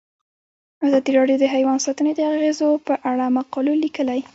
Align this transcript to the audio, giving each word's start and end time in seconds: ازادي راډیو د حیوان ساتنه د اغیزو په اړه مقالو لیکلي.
ازادي 0.85 1.11
راډیو 1.19 1.37
د 1.41 1.45
حیوان 1.53 1.77
ساتنه 1.85 2.11
د 2.15 2.19
اغیزو 2.33 2.69
په 2.87 2.93
اړه 3.11 3.25
مقالو 3.37 3.73
لیکلي. 3.83 4.19